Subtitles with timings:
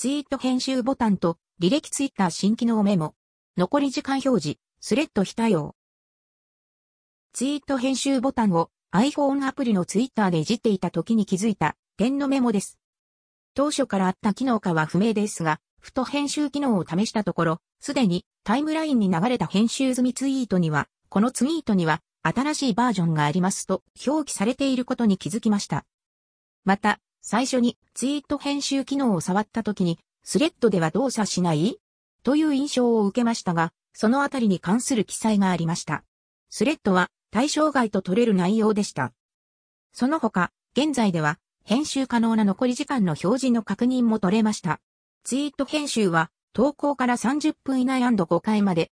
[0.00, 3.12] ツイート編集ボタンと履歴ツイッター新機能メモ。
[3.58, 5.74] 残り時間表示、スレッド非対応。
[7.34, 12.78] ツイート編集ボタンを iPhone アプリのツイッターでいじっていた時に気づいた点のメモです。
[13.52, 25.84] 当初からあった機能かは不明ですが、ふと編集機能を試したところ、すでにタイムラインに流れた編集済みツイートには、このツイートには新しいバージョンがありますと表記されていることに気づきました。
[26.64, 31.78] また、最初にツイート編集機能を触った時に、スレッドでは動作しない？
[32.22, 36.04] という印象を受けましたが、そのあたりに関する記載がありました。
[36.48, 39.12] スレッドは対象外と取れる内容でした。
[39.92, 44.80] その他、現在では編集可能な残り時間の表示の確認も取れました。
[45.24, 48.90] ツイート編集は投稿から30分以内 &5 回まで